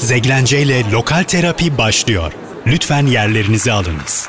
[0.00, 2.32] Zeglence ile Lokal Terapi başlıyor.
[2.66, 4.28] Lütfen yerlerinizi alınız.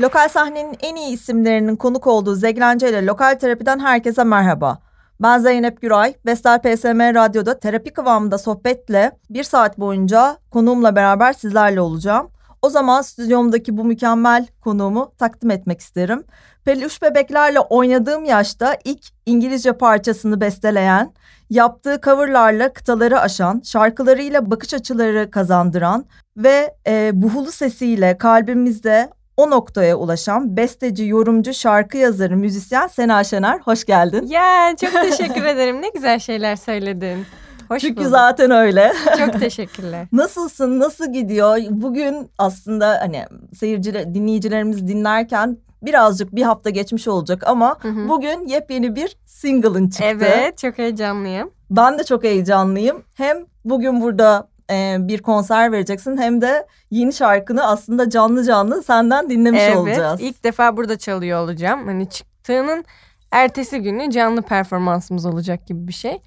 [0.00, 4.78] Lokal sahnenin en iyi isimlerinin konuk olduğu Zeglence ile Lokal Terapi'den herkese merhaba.
[5.22, 11.80] Ben Zeynep Güray, Vestel PSM Radyo'da terapi kıvamında sohbetle bir saat boyunca konuğumla beraber sizlerle
[11.80, 12.30] olacağım.
[12.62, 16.24] O zaman stüdyomdaki bu mükemmel konuğumu takdim etmek isterim.
[16.64, 21.12] Peluş bebeklerle oynadığım yaşta ilk İngilizce parçasını besteleyen,
[21.50, 26.04] yaptığı coverlarla kıtaları aşan, şarkılarıyla bakış açıları kazandıran
[26.36, 33.58] ve e, buhulu sesiyle kalbimizde o noktaya ulaşan besteci, yorumcu, şarkı yazarı, müzisyen Sena Şener.
[33.58, 34.26] Hoş geldin.
[34.26, 35.82] Ya çok teşekkür ederim.
[35.82, 37.26] Ne güzel şeyler söyledin.
[37.70, 38.10] Hoş Çünkü bulduk.
[38.10, 38.92] zaten öyle.
[39.18, 40.06] Çok teşekkürler.
[40.12, 40.80] Nasılsın?
[40.80, 41.58] Nasıl gidiyor?
[41.70, 43.24] Bugün aslında hani
[43.58, 48.08] seyirciler, dinleyicilerimiz dinlerken birazcık bir hafta geçmiş olacak ama Hı hı.
[48.08, 50.04] bugün yepyeni bir single'ın çıktı.
[50.08, 51.50] Evet çok heyecanlıyım.
[51.70, 53.02] Ben de çok heyecanlıyım.
[53.14, 59.30] Hem bugün burada e, bir konser vereceksin hem de yeni şarkını aslında canlı canlı senden
[59.30, 60.20] dinlemiş evet olacağız.
[60.20, 61.86] ilk defa burada çalıyor olacağım.
[61.86, 62.84] Hani çıktığının
[63.30, 66.20] ertesi günü canlı performansımız olacak gibi bir şey.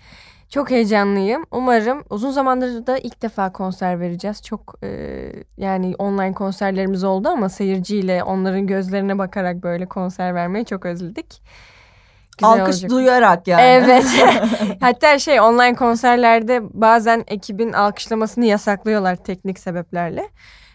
[0.53, 1.45] Çok heyecanlıyım.
[1.51, 4.41] Umarım uzun zamandır da ilk defa konser vereceğiz.
[4.41, 4.89] Çok e,
[5.57, 11.41] yani online konserlerimiz oldu ama seyirciyle onların gözlerine bakarak böyle konser vermeyi çok özledik.
[12.37, 12.91] Güzel Alkış olacak.
[12.91, 13.61] duyarak yani.
[13.61, 14.05] Evet.
[14.79, 20.29] Hatta şey online konserlerde bazen ekibin alkışlamasını yasaklıyorlar teknik sebeplerle.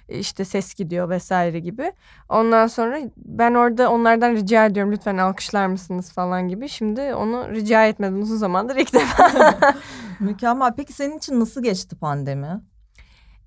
[0.09, 1.92] İşte ses gidiyor vesaire gibi.
[2.28, 6.69] Ondan sonra ben orada onlardan rica ediyorum lütfen alkışlar mısınız falan gibi.
[6.69, 9.31] Şimdi onu rica etmedim uzun zamandır ilk defa.
[10.20, 10.73] Mükemmel.
[10.77, 12.61] Peki senin için nasıl geçti pandemi?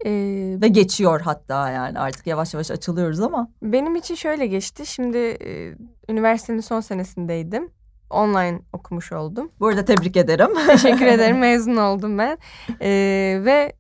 [0.06, 3.50] Ee, Ve geçiyor hatta yani artık yavaş yavaş açılıyoruz ama.
[3.62, 4.86] benim için şöyle geçti.
[4.86, 5.76] Şimdi e,
[6.10, 7.70] üniversitenin son senesindeydim.
[8.10, 9.52] Online okumuş oldum.
[9.60, 10.50] Bu arada tebrik ederim.
[10.68, 11.38] Teşekkür ederim.
[11.40, 12.38] Mezun oldum ben.
[12.82, 13.74] Ee, ve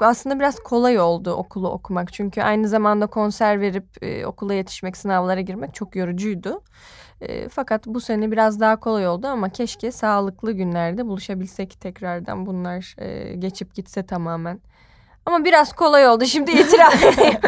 [0.00, 2.12] aslında biraz kolay oldu okulu okumak.
[2.12, 6.62] Çünkü aynı zamanda konser verip e, okula yetişmek, sınavlara girmek çok yorucuydu.
[7.20, 12.94] E, fakat bu sene biraz daha kolay oldu ama keşke sağlıklı günlerde buluşabilsek tekrardan bunlar
[12.98, 14.60] e, geçip gitse tamamen.
[15.26, 16.24] Ama biraz kolay oldu.
[16.24, 17.38] Şimdi itiraf edeyim.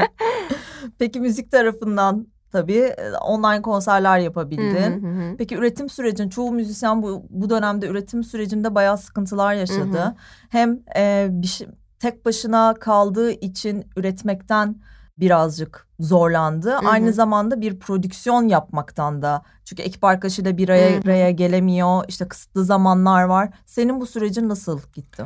[0.98, 5.02] Peki müzik tarafından tabii e, online konserler yapabildin.
[5.02, 5.36] Hı hı hı.
[5.38, 9.98] Peki üretim sürecin çoğu müzisyen bu, bu dönemde üretim sürecinde bayağı sıkıntılar yaşadı.
[9.98, 10.14] Hı hı.
[10.50, 11.68] Hem e, bir şey-
[12.00, 14.76] tek başına kaldığı için üretmekten
[15.18, 16.70] birazcık zorlandı.
[16.72, 16.88] hı.
[16.88, 19.42] Aynı zamanda bir prodüksiyon yapmaktan da.
[19.64, 21.00] Çünkü ekip arkadaşıyla bir araya, Hı hı.
[21.04, 22.04] araya gelemiyor.
[22.08, 23.48] İşte kısıtlı zamanlar var.
[23.66, 25.24] Senin bu sürecin nasıl gitti?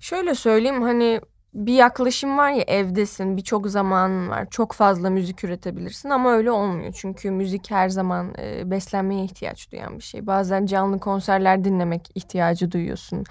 [0.00, 1.20] Şöyle söyleyeyim hani
[1.54, 4.46] bir yaklaşım var ya evdesin birçok zamanın var.
[4.50, 6.92] Çok fazla müzik üretebilirsin ama öyle olmuyor.
[6.96, 10.26] Çünkü müzik her zaman e, beslenmeye ihtiyaç duyan bir şey.
[10.26, 13.24] Bazen canlı konserler dinlemek ihtiyacı duyuyorsun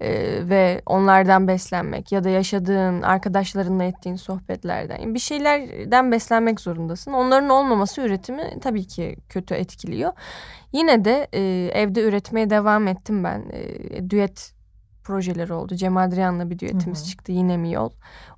[0.00, 0.10] E,
[0.48, 5.14] ve onlardan beslenmek ya da yaşadığın arkadaşlarınla ettiğin sohbetlerden.
[5.14, 7.12] Bir şeylerden beslenmek zorundasın.
[7.12, 10.12] Onların olmaması üretimi tabii ki kötü etkiliyor.
[10.72, 11.40] Yine de e,
[11.74, 13.44] evde üretmeye devam ettim ben.
[13.52, 14.55] E, düet
[15.06, 15.74] projeleri oldu.
[15.74, 17.08] Cem Adrian'la bir düetimiz Hı hı.
[17.08, 17.90] çıktı yine mi yol.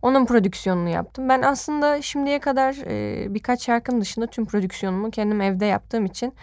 [0.03, 1.29] Onun prodüksiyonunu yaptım.
[1.29, 6.35] Ben aslında şimdiye kadar e, birkaç şarkının dışında tüm prodüksiyonumu kendim evde yaptığım için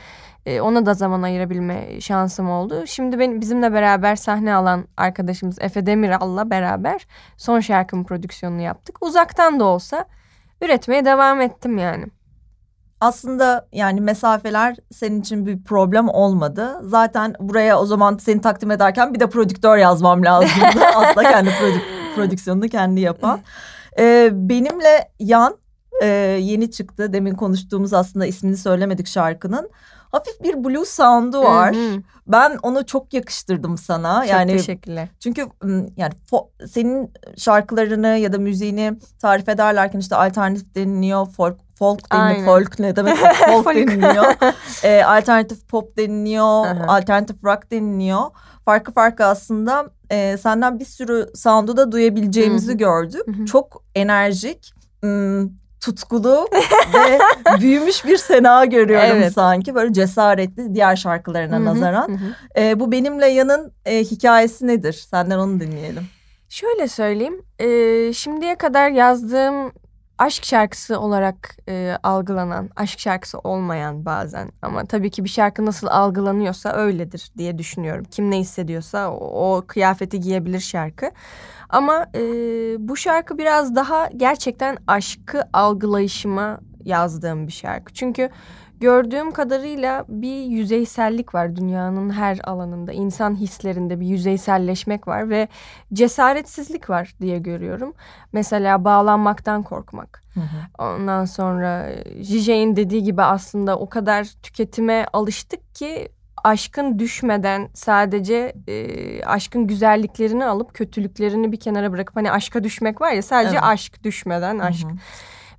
[0.45, 2.87] e, ona da zaman ayırabilme şansım oldu.
[2.87, 8.97] Şimdi benim bizimle beraber sahne alan arkadaşımız Efe Demiral'la beraber son şarkımın prodüksiyonunu yaptık.
[9.01, 10.05] Uzaktan da olsa
[10.61, 12.05] üretmeye devam ettim yani.
[13.01, 16.79] Aslında yani mesafeler senin için bir problem olmadı.
[16.81, 20.65] Zaten buraya o zaman seni takdim ederken bir de prodüktör yazmam lazımdı.
[20.95, 23.39] Aslında kendi prodük- prodüksiyonunu kendi yapan.
[23.99, 25.57] Ee, benimle Yan
[26.01, 26.05] e,
[26.41, 27.13] yeni çıktı.
[27.13, 29.69] Demin konuştuğumuz aslında ismini söylemedik şarkının.
[30.15, 31.75] Hafif bir blues sound'u var.
[31.75, 32.01] Hı hı.
[32.27, 34.21] Ben onu çok yakıştırdım sana.
[34.21, 35.07] Çok yani teşekkürler.
[35.19, 35.47] çünkü
[35.97, 36.13] yani
[36.67, 42.45] senin şarkılarını ya da müziğini tarif ederlerken işte alternatif deniliyor, folk folk deniliyor, Aynen.
[42.45, 44.25] folk ne demek folk deniliyor,
[44.83, 46.85] e, alternatif pop deniliyor, Aha.
[46.87, 48.21] alternatif rock deniliyor.
[48.65, 52.77] Farklı farklı aslında e, senden bir sürü sound'u da duyabileceğimizi Hı hı.
[52.77, 53.21] gördük.
[53.25, 53.45] Hı hı.
[53.45, 54.73] Çok enerjik,
[55.85, 56.47] tutkulu
[56.93, 57.19] ve
[57.61, 59.33] büyümüş bir Sena görüyorum Evet.
[59.33, 59.75] sanki.
[59.75, 62.07] Böyle cesaretli diğer şarkılarına Hı hı, nazaran.
[62.09, 62.61] hı hı.
[62.61, 64.93] E, bu benimle yanın e, hikayesi nedir?
[65.11, 66.03] Senden onu dinleyelim.
[66.49, 67.41] Şöyle söyleyeyim.
[67.59, 69.71] e, şimdiye kadar yazdığım
[70.17, 75.87] aşk şarkısı olarak e, algılanan, aşk şarkısı olmayan bazen ama tabii ki bir şarkı nasıl
[75.87, 78.05] algılanıyorsa öyledir diye düşünüyorum.
[78.11, 81.11] Kim ne hissediyorsa o, o kıyafeti giyebilir şarkı.
[81.75, 82.21] Ama e,
[82.79, 87.93] bu şarkı biraz daha gerçekten aşkı algılayışıma yazdığım bir şarkı.
[87.93, 88.29] Çünkü
[88.79, 92.91] gördüğüm kadarıyla bir yüzeysellik var dünyanın her alanında.
[92.91, 95.47] İnsan hislerinde bir yüzeyselleşmek var ve
[95.93, 97.93] cesaretsizlik var diye görüyorum.
[98.33, 100.23] Mesela bağlanmaktan korkmak.
[100.33, 100.85] Hı hı.
[100.85, 101.89] Ondan sonra
[102.21, 106.09] Zizek'in dediği gibi aslında o kadar tüketime alıştık ki
[106.45, 113.11] aşkın düşmeden sadece e, aşkın güzelliklerini alıp kötülüklerini bir kenara bırakıp hani aşka düşmek var
[113.11, 113.63] ya sadece Evet.
[113.63, 114.85] aşk düşmeden aşk.
[114.85, 114.95] Hı hı.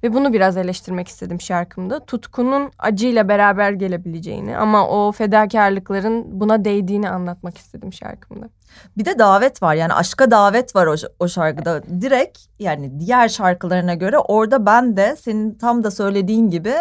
[0.03, 2.05] Ve bunu biraz eleştirmek istedim şarkımda.
[2.05, 8.49] Tutkunun acıyla beraber gelebileceğini ama o fedakarlıkların buna değdiğini anlatmak istedim şarkımda.
[8.97, 11.83] Bir de davet var yani aşka davet var o, o şarkıda.
[12.01, 16.75] Direkt yani diğer şarkılarına göre orada ben de senin tam da söylediğin gibi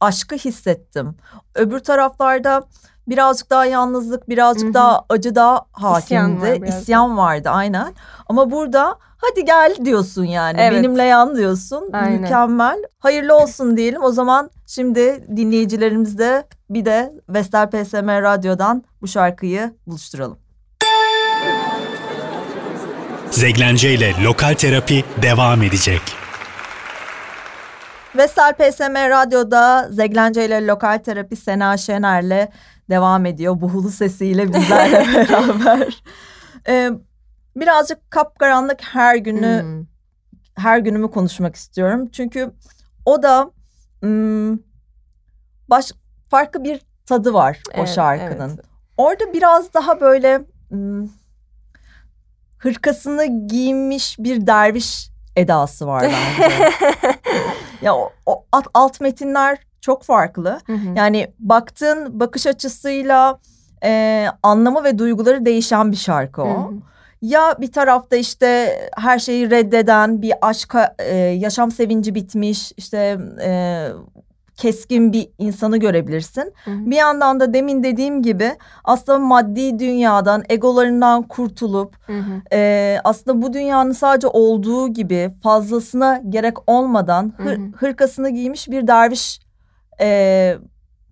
[0.00, 1.14] aşkı hissettim.
[1.54, 2.62] Öbür taraflarda
[3.08, 4.74] birazcık daha yalnızlık, birazcık Hı hı.
[4.74, 5.64] daha acı daha
[5.98, 6.42] İsyan hakimdi.
[6.50, 6.78] var biraz da.
[6.80, 7.94] İsyan vardı aynen.
[8.28, 10.60] Ama burada hadi gel diyorsun yani.
[10.60, 10.72] Evet.
[10.78, 11.90] Benimle yan diyorsun.
[11.92, 12.20] Aynen.
[12.20, 12.82] Mükemmel.
[12.98, 14.02] Hayırlı olsun diyelim.
[14.02, 20.38] O zaman şimdi dinleyicilerimiz de bir de Vestel PSM Radyo'dan bu şarkıyı buluşturalım.
[23.30, 26.00] Zeglence ile Lokal Terapi devam edecek.
[28.16, 32.48] Vestel PSM Radyo'da Zeglence ile Lokal Terapi Sena Şener'le
[32.92, 33.60] devam ediyor.
[33.60, 36.02] Buhulu sesiyle bizlerle beraber.
[36.68, 36.90] Ee,
[37.56, 39.86] birazcık kapkaranlık her günü Hmm.
[40.56, 42.08] her günümü konuşmak istiyorum.
[42.12, 42.52] Çünkü
[43.06, 43.50] o da
[44.04, 44.62] ım,
[45.68, 45.92] baş
[46.28, 48.48] farklı bir tadı var o Evet, şarkının.
[48.48, 48.64] evet.
[48.96, 50.40] Orada biraz daha böyle
[50.72, 51.12] ım,
[52.58, 56.70] hırkasını giymiş bir derviş edası var bence.
[57.82, 60.60] ya o, o alt, alt metinler çok farklı.
[60.66, 60.88] Hı hı.
[60.96, 63.38] Yani baktığın bakış açısıyla
[63.84, 66.46] e, anlamı ve duyguları değişen bir şarkı o.
[66.46, 66.74] Hı hı.
[67.22, 73.88] Ya bir tarafta işte her şeyi reddeden bir aşka e, yaşam sevinci bitmiş işte e,
[74.56, 76.52] keskin bir insanı görebilirsin.
[76.64, 76.90] Hı hı.
[76.90, 78.52] Bir yandan da demin dediğim gibi
[78.84, 82.42] aslında maddi dünyadan egolarından kurtulup Hı hı.
[82.52, 87.66] e, aslında bu dünyanın sadece olduğu gibi fazlasına gerek olmadan hır- Hı hı.
[87.76, 89.40] hırkasını giymiş bir derviş
[90.00, 90.58] e,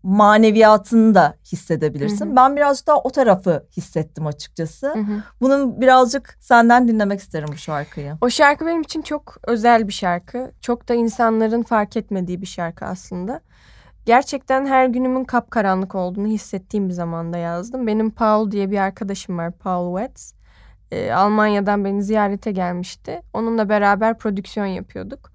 [0.02, 2.26] maneviyatını da hissedebilirsin.
[2.26, 2.36] Hı hı.
[2.36, 4.88] Ben birazcık daha o tarafı hissettim açıkçası.
[4.88, 5.22] Hı hı.
[5.40, 8.16] Bunun birazcık senden dinlemek isterim bu şarkıyı.
[8.20, 10.52] O şarkı benim için çok özel bir şarkı.
[10.60, 13.40] Çok da insanların fark etmediği bir şarkı aslında.
[14.06, 17.86] Gerçekten her günümün kapkaranlık olduğunu hissettiğim bir zamanda yazdım.
[17.86, 20.34] Benim Paul diye bir arkadaşım var, Paul Wetz.
[20.90, 23.22] Ee, Almanya'dan beni ziyarete gelmişti.
[23.34, 25.30] Onunla beraber prodüksiyon yapıyorduk.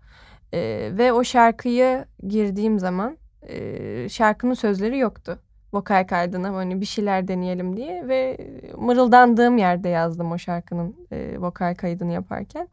[0.53, 5.39] Ee, ve o şarkıyı girdiğim zaman e, şarkının sözleri yoktu.
[5.73, 8.37] Vokal kaydına hani bir şeyler deneyelim diye ve
[8.77, 12.67] mırıldandığım yerde yazdım o şarkının e, vokal kaydını yaparken.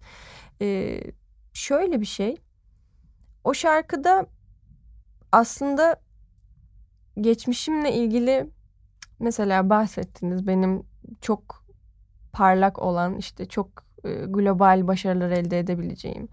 [0.60, 1.00] Ee,
[1.52, 2.36] şöyle bir şey.
[3.44, 4.26] O şarkıda
[5.32, 6.00] aslında
[7.20, 8.50] geçmişimle ilgili
[9.19, 10.82] mesela bahsettiniz benim
[11.20, 11.64] çok
[12.32, 13.69] parlak olan işte çok
[14.04, 16.28] e, global başarılar elde edebileceğim.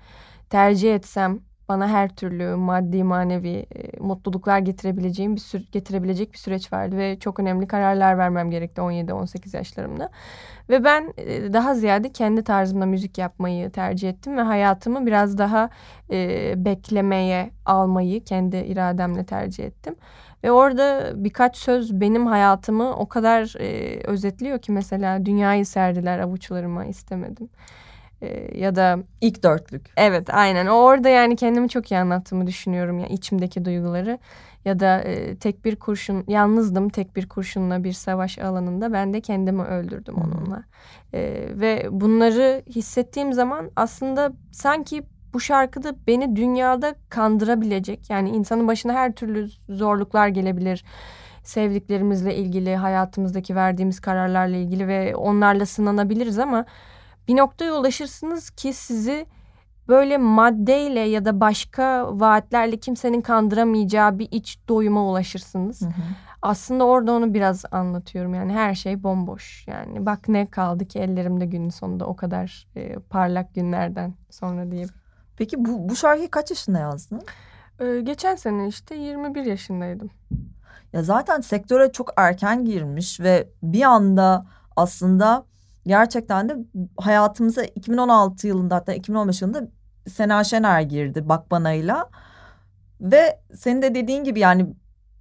[0.50, 1.39] Tercih etsem
[1.69, 7.19] bana her türlü maddi manevi e, mutluluklar getirebileceğim bir sür- getirebilecek bir süreç vardı ve
[7.19, 10.10] çok önemli kararlar vermem gerekti 17-18 yaşlarımda.
[10.69, 15.69] Ve ben e, daha ziyade kendi tarzımda müzik yapmayı tercih ettim ve hayatımı biraz daha
[16.12, 19.95] e, beklemeye almayı kendi irademle tercih ettim.
[20.44, 26.86] Ve orada birkaç söz benim hayatımı o kadar e, özetliyor ki mesela dünyayı serdiler avuçlarıma
[26.86, 27.50] istemedim.
[28.21, 29.91] E, ya da İlk dörtlük.
[29.98, 30.65] Evet aynen.
[30.67, 34.20] Orada yani kendimi çok iyi anlattığımı düşünüyorum ya içimdeki duyguları.
[34.65, 39.22] Ya da e, tek bir kurşun yalnızdım tek bir kurşunla bir savaş alanında ben de
[39.22, 40.63] kendimi öldürdüm onunla.
[41.13, 45.03] E, ve bunları hissettiğim zaman aslında sanki
[45.34, 50.84] bu şarkıda beni dünyada kandırabilecek yani insanın başına her türlü zorluklar gelebilir.
[51.44, 56.65] Sevdiklerimizle ilgili, hayatımızdaki verdiğimiz kararlarla ilgili ve onlarla sınanabiliriz ama
[57.29, 59.25] bir noktaya ulaşırsınız ki sizi
[59.88, 65.81] böyle maddeyle ya da başka vaatlerle kimsenin kandıramayacağı bir iç doyuma ulaşırsınız.
[65.81, 65.91] Hı hı.
[66.41, 71.45] Aslında orada onu biraz anlatıyorum yani her şey bomboş yani bak ne kaldı ki ellerimde
[71.45, 74.86] günün sonunda o kadar e, parlak günlerden sonra diye.
[75.38, 77.21] Peki bu, bu şarkıyı kaç yaşında yazdın?
[77.79, 80.09] Ee, geçen sene işte 21 yaşındaydım.
[80.93, 84.45] Ya zaten sektöre çok erken girmiş ve bir anda
[84.75, 85.45] aslında
[85.88, 86.55] gerçekten de
[86.98, 89.62] hayatımıza 2016 yılında hatta 2015 yılında
[90.07, 92.09] Sena Şener girdi Bak Bana'yla.
[93.01, 94.67] Ve senin de dediğin gibi yani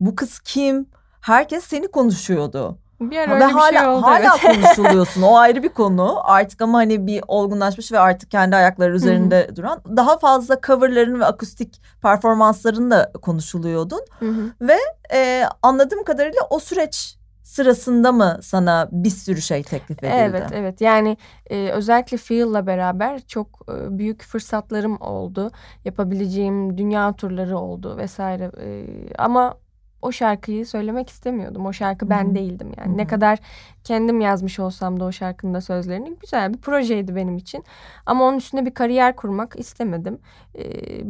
[0.00, 0.86] bu kız kim?
[1.20, 2.78] Herkes seni konuşuyordu.
[3.00, 4.62] Bir ara Ve öyle bir hala, şey oldu hala evet.
[4.62, 5.22] konuşuluyorsun.
[5.22, 6.20] O ayrı bir konu.
[6.24, 9.82] Artık ama hani bir olgunlaşmış ve artık kendi ayakları üzerinde duran.
[9.96, 14.00] Daha fazla coverların ve akustik performansların da konuşuluyordun.
[14.18, 14.72] Hı hı.
[15.12, 17.17] Ee, anladığım kadarıyla o süreç
[17.62, 20.12] sırasında mı sana bir sürü şey teklif edildi?
[20.16, 21.16] Evet evet yani
[21.50, 25.50] e, özellikle Feel'la beraber çok e, büyük fırsatlarım oldu.
[25.84, 28.50] Yapabileceğim dünya turları oldu vesaire.
[28.62, 28.86] E,
[29.18, 29.54] ama
[30.02, 31.66] o şarkıyı söylemek istemiyordum.
[31.66, 32.34] O şarkı ben Hı hı.
[32.34, 32.92] değildim yani.
[32.92, 33.38] Hı Ne kadar
[33.84, 37.64] kendim yazmış olsam da o şarkının da sözlerini güzel bir projeydi benim için.
[38.06, 40.18] Ama onun üstüne bir kariyer kurmak istemedim.
[40.58, 40.64] E,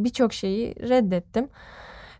[0.05, 1.49] Birçok şeyi reddettim.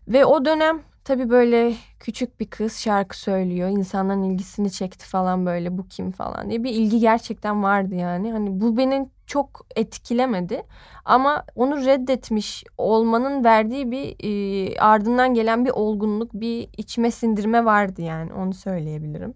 [0.07, 0.79] Ve o dönem
[1.09, 3.69] tabii böyle küçük bir kız şarkı söylüyor.
[3.69, 8.31] İnsanların ilgisini çekti falan böyle bu kim falan diye bir ilgi gerçekten vardı yani.
[8.31, 10.63] Hani bu beni çok etkilemedi.
[11.05, 18.01] Ama onu reddetmiş olmanın verdiği bir e, ardından gelen bir olgunluk, bir içime sindirme vardı
[18.01, 19.33] yani onu söyleyebilirim.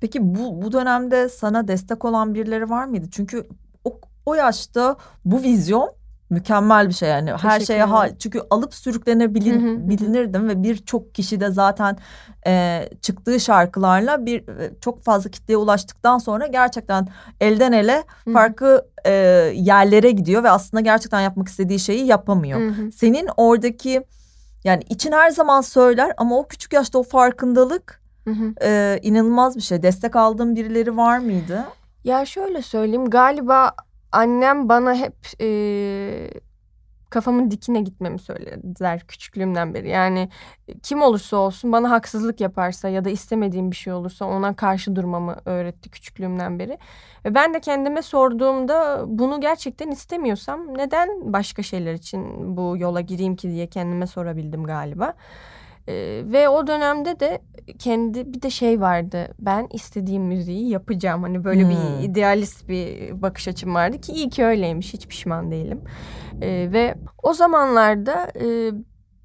[0.00, 3.06] Peki bu bu dönemde sana destek olan birileri var mıydı?
[3.10, 3.48] Çünkü
[3.84, 5.90] o, o yaşta bu vizyon
[6.30, 7.30] mükemmel bir şey yani.
[7.30, 11.96] Her Teşekkür şeye ha çünkü alıp sürüklenebilin bilinirdim ve birçok kişi de zaten
[12.46, 17.08] e, çıktığı şarkılarla bir e, çok fazla kitleye ulaştıktan sonra gerçekten
[17.40, 18.34] elden ele Hı hı.
[18.34, 19.12] farklı e,
[19.54, 22.60] yerlere gidiyor ve aslında gerçekten yapmak istediği şeyi yapamıyor.
[22.96, 24.02] Senin oradaki
[24.64, 28.54] yani için her zaman söyler ama o küçük yaşta o farkındalık Hı hı.
[28.62, 29.82] e, inanılmaz bir şey.
[29.82, 31.64] Destek aldığın birileri var mıydı?
[32.04, 33.72] Ya şöyle söyleyeyim galiba
[34.12, 36.30] annem bana hep e,
[37.10, 39.88] kafamın dikine gitmemi söylediler küçüklüğümden beri.
[39.88, 40.28] Yani
[40.82, 45.36] kim olursa olsun bana haksızlık yaparsa ya da istemediğim bir şey olursa ona karşı durmamı
[45.44, 46.78] öğretti küçüklüğümden beri.
[47.24, 53.36] Ve ben de kendime sorduğumda bunu gerçekten istemiyorsam neden başka şeyler için bu yola gireyim
[53.36, 55.14] ki diye kendime sorabildim galiba.
[55.88, 57.38] Ee, ve o dönemde de
[57.78, 59.34] kendi bir de şey vardı.
[59.38, 61.22] Ben istediğim müziği yapacağım.
[61.22, 61.70] Hani böyle Hmm.
[61.70, 64.92] bir idealist bir bakış açım vardı ki iyi ki öyleymiş.
[64.94, 65.80] Hiç pişman değilim.
[66.42, 68.70] Ee, ve o zamanlarda e,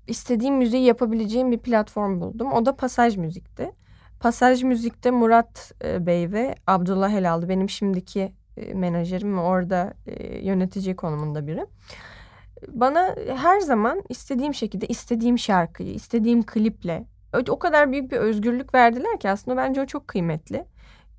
[0.07, 2.51] istediğim müziği yapabileceğim bir platform buldum.
[2.53, 3.71] O da Pasaj Müzik'ti.
[4.19, 7.49] Pasaj Müzik'te Murat e, Bey ve Abdullah Helal'dı.
[7.49, 11.65] Benim şimdiki e, menajerim ve orada e, yönetici konumunda biri.
[12.67, 17.05] Bana her zaman istediğim şekilde istediğim şarkıyı, istediğim kliple
[17.49, 20.65] o kadar büyük bir özgürlük verdiler ki aslında bence o çok kıymetli.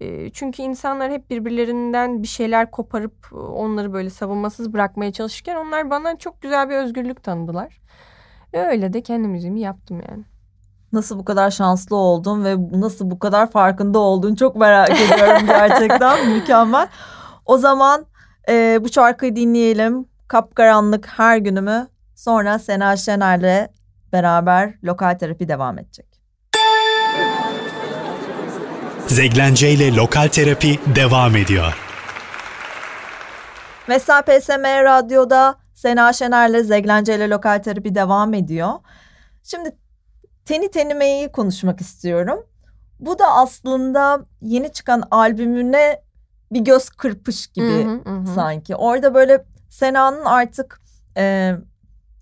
[0.00, 5.90] E, Çünkü insanlar hep birbirlerinden bir şeyler koparıp e, onları böyle savunmasız bırakmaya çalışırken onlar
[5.90, 7.80] bana çok güzel bir özgürlük tanıdılar.
[8.54, 10.24] Ve öyle de kendi müziğimi yaptım yani.
[10.92, 16.28] Nasıl bu kadar şanslı oldun ve nasıl bu kadar farkında oldun çok merak ediyorum gerçekten
[16.34, 16.88] mükemmel.
[17.46, 18.06] O zaman
[18.48, 20.06] e, bu şarkıyı dinleyelim.
[20.32, 23.68] Kapkaranlık her günümü sonra Sena Şener'le
[24.12, 26.06] beraber lokal terapi devam edecek.
[29.06, 31.76] Zeglence ile Lokal Terapi devam ediyor.
[33.88, 38.72] Vesel PSM Radyo'da Sena Şener'le Zeglence ile Lokal Terapi devam ediyor.
[39.42, 39.76] Şimdi
[40.44, 42.46] Teni Tenime'yi konuşmak istiyorum.
[43.00, 46.02] Bu da aslında yeni çıkan albümüne
[46.52, 48.34] bir göz kırpış gibi hı, hı hı.
[48.34, 48.76] sanki.
[48.76, 50.80] Orada böyle Sena'nın artık
[51.16, 51.54] e,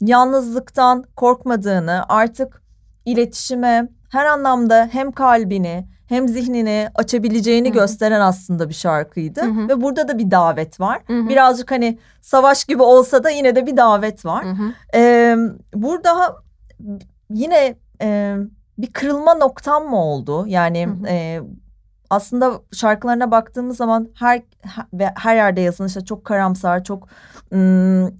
[0.00, 2.62] yalnızlıktan korkmadığını, artık
[3.04, 7.74] iletişime her anlamda hem kalbini hem zihnini açabileceğini Hı hı.
[7.74, 9.40] gösteren aslında bir şarkıydı.
[9.40, 9.68] Hı hı.
[9.68, 11.02] Ve burada da bir davet var.
[11.06, 11.28] Hı hı.
[11.28, 14.44] Birazcık hani savaş gibi olsa da yine de bir davet var.
[14.44, 14.72] Hı hı.
[14.94, 15.36] Ee,
[15.74, 16.36] burada
[17.30, 18.36] yine e,
[18.78, 20.44] bir kırılma noktam mı oldu?
[20.46, 21.06] Yani Hı hı.
[21.06, 21.40] e,
[22.10, 27.08] aslında şarkılarına baktığımız zaman her her- her yerde yazılışta çok karamsar, çok
[27.52, 28.18] ım,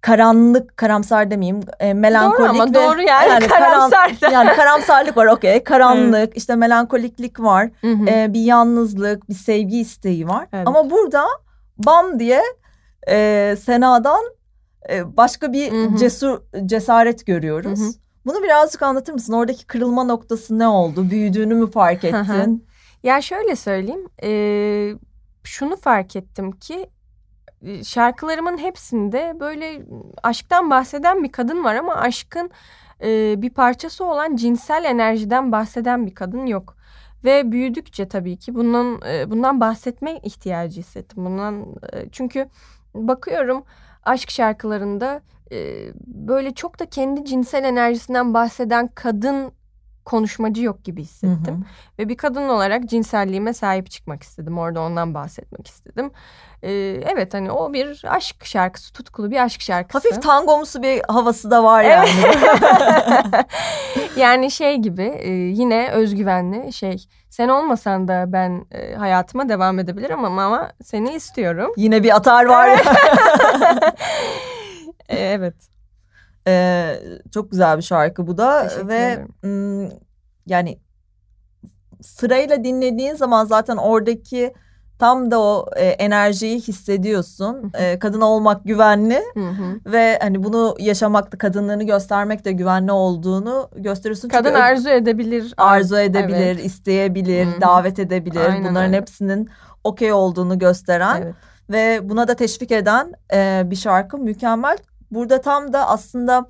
[0.00, 4.30] karanlık, karamsar demeyeyim, e, melankolik Doğru ama ve doğru yani, karan- karamsar da.
[4.30, 8.04] yani karamsarlık var, okey, karanlık, işte melankoliklik var, Hı hı.
[8.10, 10.46] e, bir yalnızlık, bir sevgi isteği var.
[10.52, 10.68] Evet.
[10.68, 11.24] Ama burada
[11.78, 12.42] bam diye
[13.08, 14.24] e, Sena'dan
[14.90, 15.96] e, başka bir Hı hı.
[15.96, 17.80] cesur cesaret görüyoruz.
[17.80, 17.90] Hı hı.
[18.26, 19.32] Bunu birazcık anlatır mısın?
[19.32, 21.10] Oradaki kırılma noktası ne oldu?
[21.10, 22.66] Büyüdüğünü mü fark ettin?
[23.04, 24.08] Ya şöyle söyleyeyim.
[24.22, 24.96] eee,
[25.44, 26.90] şunu fark ettim ki
[27.62, 29.82] e, şarkılarımın hepsinde böyle
[30.22, 32.50] aşktan bahseden bir kadın var ama aşkın
[33.02, 36.76] e, bir parçası olan cinsel enerjiden bahseden bir kadın yok.
[37.24, 41.24] Ve büyüdükçe tabii ki bundan e, bundan bahsetme ihtiyacı hissettim.
[41.24, 42.48] Bundan e, çünkü
[42.94, 43.64] bakıyorum
[44.04, 49.52] aşk şarkılarında e, böyle çok da kendi cinsel enerjisinden bahseden kadın
[50.04, 51.46] konuşmacı yok gibi hissettim.
[51.46, 51.98] Hı hı.
[51.98, 54.58] Ve bir kadın olarak cinselliğime sahip çıkmak istedim.
[54.58, 56.10] Orada ondan bahsetmek istedim.
[56.62, 56.70] Ee,
[57.06, 60.08] evet hani o bir aşk şarkısı, tutkulu bir aşk şarkısı.
[60.08, 62.08] Hafif tangomsu bir havası da var yani.
[64.16, 67.06] yani şey gibi e, yine özgüvenli şey.
[67.30, 71.72] Sen olmasan da ben e, hayatıma devam edebilirim ama, ama seni istiyorum.
[71.76, 72.82] Yine bir atar var.
[75.08, 75.54] Evet.
[76.48, 76.96] Ee,
[77.34, 79.88] çok güzel bir şarkı bu da Teşekkür ve m,
[80.46, 80.78] yani
[82.02, 84.54] sırayla dinlediğin zaman zaten oradaki
[84.98, 87.72] tam da o e, enerjiyi hissediyorsun.
[87.78, 89.22] E, kadın olmak güvenli
[89.86, 94.28] ve hani bunu yaşamakta kadınlığını göstermek de güvenli olduğunu gösteriyorsun.
[94.28, 95.54] Çünkü Kadın ö- arzu edebilir.
[95.56, 96.64] arzu edebilir, Evet.
[96.64, 98.40] isteyebilir, davet edebilir.
[98.40, 98.96] Aynen Bunların öyle.
[98.96, 99.48] hepsinin
[99.84, 101.34] okey olduğunu gösteren Evet.
[101.70, 104.76] ve buna da teşvik eden e, bir şarkı mükemmel.
[105.14, 106.48] Burada tam da aslında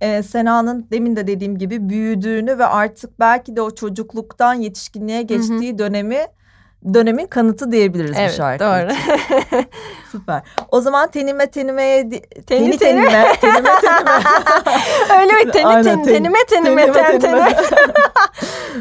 [0.00, 5.78] e, Sena'nın demin de dediğim gibi büyüdüğünü ve artık belki de o çocukluktan yetişkinliğe geçtiği
[5.78, 6.26] dönemi
[6.94, 8.64] dönemin kanıtı diyebiliriz bu Evet şarkı.
[8.64, 8.92] doğru.
[8.92, 9.66] için.
[10.12, 10.42] Süper.
[10.70, 12.78] O zaman tenime tenimeye di- Teni teni teni.
[13.10, 15.50] tenime tenime tenime Öyle mi?
[15.50, 17.56] Teni, Aynen, ten- tenime tenime tenime ten, tenime.
[17.56, 17.92] teni.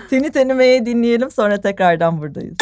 [0.10, 2.58] Teni tenimeye dinleyelim sonra tekrardan buradayız.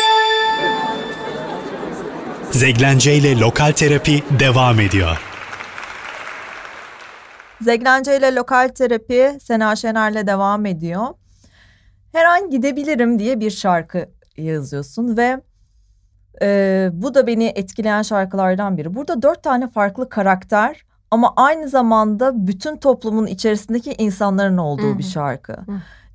[2.52, 5.18] Zeglence ile Lokal Terapi devam ediyor.
[7.62, 11.08] Zeglence ile lokal terapi Sena Şener'le devam ediyor.
[12.12, 15.42] Her an gidebilirim diye bir şarkı yazıyorsun ve
[16.42, 18.96] e, bu da beni etkileyen şarkılardan biri.
[18.96, 25.56] Burada dört tane farklı karakter ama aynı zamanda bütün toplumun içerisindeki insanların olduğu bir şarkı.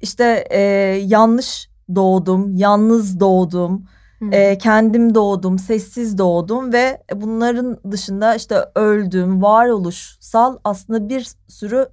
[0.00, 0.60] İşte e,
[1.04, 3.84] yanlış doğdum, yalnız doğdum.
[4.32, 11.88] E, kendim doğdum, sessiz doğdum ve bunların dışında işte öldüm, varoluşsal aslında bir sürü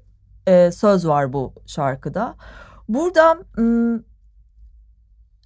[0.48, 2.36] e, söz var bu şarkıda.
[2.90, 4.00] Burada m,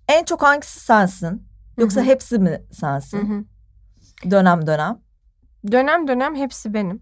[0.07, 1.47] en çok hangisi sensin?
[1.77, 2.07] Yoksa Hı hı.
[2.09, 3.19] hepsi mi Hı sensin?
[3.19, 3.43] hı.
[4.31, 4.99] Dönem dönem.
[5.71, 7.01] Dönem dönem hepsi benim.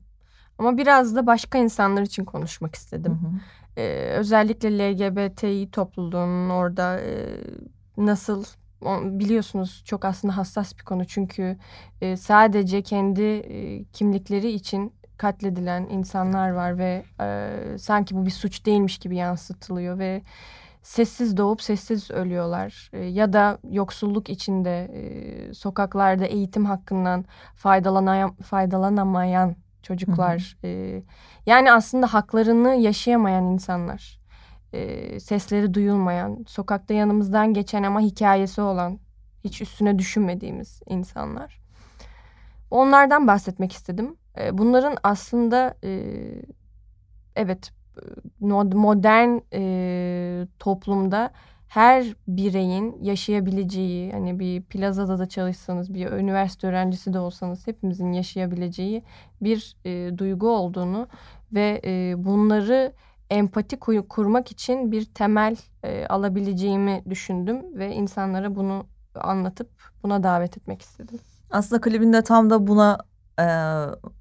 [0.57, 3.13] Ama biraz da başka insanlar için konuşmak Hı istedim.
[3.13, 3.81] hı.
[3.81, 7.37] Ee, özellikle LGBTİ topluluğunun orada e,
[7.97, 8.43] nasıl
[9.03, 11.05] biliyorsunuz çok aslında hassas bir konu.
[11.05, 11.57] Çünkü
[12.01, 18.65] e, sadece kendi e, kimlikleri için katledilen insanlar var ve e, sanki bu bir suç
[18.65, 20.21] değilmiş gibi yansıtılıyor ve
[20.81, 22.89] sessiz doğup sessiz ölüyorlar.
[22.93, 31.01] E, ya da yoksulluk içinde e, sokaklarda eğitim hakkından faydalanayan, faydalanamayan çocuklar e,
[31.45, 34.24] yani aslında haklarını yaşayamayan insanlar
[34.75, 38.99] e, sesleri duyulmayan sokakta yanımızdan geçen ama hikayesi olan
[39.43, 41.59] hiç üstüne düşünmediğimiz insanlar.
[42.71, 44.15] Onlardan bahsetmek istedim.
[44.37, 46.01] E, bunların aslında e,
[47.35, 47.71] evet
[48.41, 49.39] modern
[50.59, 51.31] toplumda
[51.67, 59.03] her bireyin yaşayabileceği hani bir plazada da çalışsanız bir üniversite öğrencisi de olsanız hepimizin yaşayabileceği
[59.41, 61.07] bir e, duygu olduğunu
[61.53, 62.93] ve e, bunları
[63.29, 68.85] empati kurmak için bir temel e, alabileceğimi düşündüm ve insanlara bunu
[69.15, 69.69] anlatıp
[70.03, 71.19] buna davet etmek istedim.
[71.51, 72.97] Aslında klibinde tam da buna
[73.39, 73.47] e,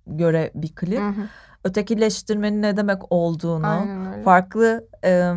[0.07, 1.01] göre bir klip.
[1.01, 1.29] Hı hı.
[1.64, 3.87] Ötekileştirmenin ne demek olduğunu,
[4.25, 5.33] farklı e,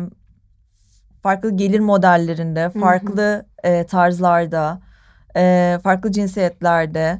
[1.22, 2.80] farklı gelir modellerinde, hı.
[2.80, 4.80] farklı e, tarzlarda,
[5.36, 7.18] e, farklı cinsiyetlerde,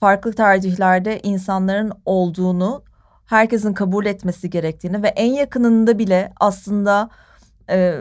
[0.00, 2.82] farklı tercihlerde insanların olduğunu,
[3.28, 7.10] herkesin kabul etmesi gerektiğini ve en yakınında bile aslında
[7.70, 7.94] e,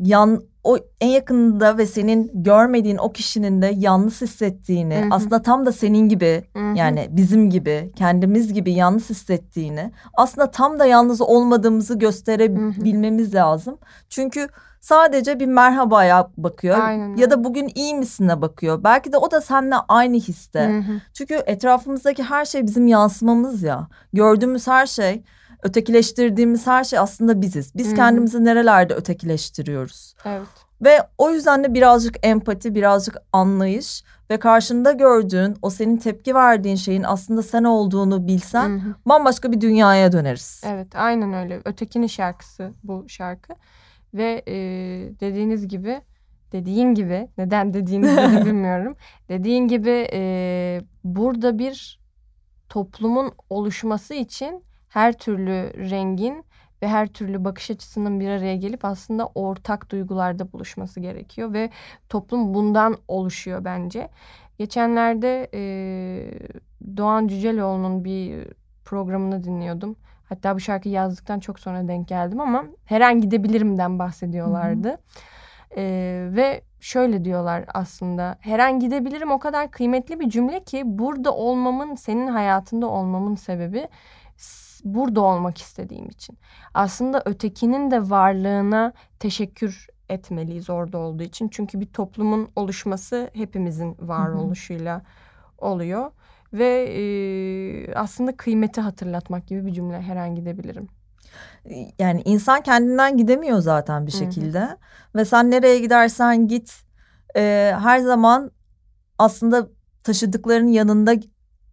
[0.00, 5.08] yan o en yakınında ve senin görmediğin o kişinin de yalnız hissettiğini, Hı hı.
[5.10, 6.76] aslında tam da senin gibi Hı hı.
[6.76, 13.78] yani bizim gibi, kendimiz gibi yalnız hissettiğini, aslında tam da yalnız olmadığımızı gösterebilmemiz lazım.
[14.08, 14.48] Çünkü
[14.80, 18.84] sadece bir merhabaya bakıyor Aynen ya da bugün iyi misine bakıyor.
[18.84, 20.68] Belki de o da seninle aynı histe.
[20.68, 21.00] Hı hı.
[21.14, 23.88] Çünkü etrafımızdaki her şey bizim yansımamız ya.
[24.12, 25.22] Gördüğümüz her şey,
[25.62, 27.74] ötekileştirdiğimiz her şey aslında biziz.
[27.74, 27.96] Biz Hı hı.
[27.96, 30.14] kendimizi nerelerde ötekileştiriyoruz?
[30.24, 30.48] Evet.
[30.82, 36.76] Ve o yüzden de birazcık empati, birazcık anlayış ve karşında gördüğün, o senin tepki verdiğin
[36.76, 38.94] şeyin aslında sen olduğunu bilsen Hı hı.
[39.06, 40.62] bambaşka bir dünyaya döneriz.
[40.66, 41.60] Evet aynen öyle.
[41.64, 43.52] Ötekinin şarkısı bu şarkı.
[44.14, 44.54] Ve e,
[45.20, 46.00] dediğiniz gibi
[46.52, 48.96] dediğin gibi neden dediğinizi de bilmiyorum.
[49.28, 52.00] Dediğin gibi e, burada bir
[52.68, 56.44] toplumun oluşması için her türlü rengin
[56.82, 61.70] ve her türlü bakış açısının bir araya gelip aslında ortak duygularda buluşması gerekiyor ve
[62.08, 64.08] toplum bundan oluşuyor bence.
[64.58, 65.60] Geçenlerde e,
[66.96, 68.48] Doğan Cüceloğlu'nun bir
[68.84, 69.96] programını dinliyordum.
[70.28, 74.98] Hatta bu şarkıyı yazdıktan çok sonra denk geldim ama her an gidebilirimden bahsediyorlardı.
[75.76, 81.34] Ee, ve şöyle diyorlar aslında her an gidebilirim o kadar kıymetli bir cümle ki burada
[81.34, 83.88] olmamın senin hayatında olmamın sebebi
[84.84, 86.38] burada olmak istediğim için.
[86.74, 91.48] Aslında ötekinin de varlığına teşekkür etmeliyiz orada olduğu için.
[91.48, 95.02] Çünkü bir toplumun oluşması hepimizin varoluşuyla
[95.58, 96.10] oluyor.
[96.52, 100.88] Ve e, aslında kıymeti hatırlatmak gibi bir cümle her an gidebilirim.
[101.98, 104.60] Yani insan kendinden gidemiyor zaten bir şekilde.
[104.60, 104.76] Hı hı.
[105.14, 106.74] Ve sen nereye gidersen git
[107.36, 108.50] e, her zaman
[109.18, 109.68] aslında
[110.02, 111.12] taşıdıkların yanında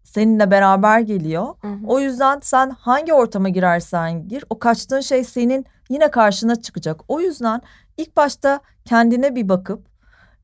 [0.04, 1.46] seninle beraber geliyor.
[1.62, 1.88] Hı hı.
[1.88, 7.02] O yüzden sen hangi ortama girersen gir o kaçtığın şey senin yine karşına çıkacak.
[7.08, 7.62] O yüzden
[7.98, 9.95] ilk başta kendine bir bakıp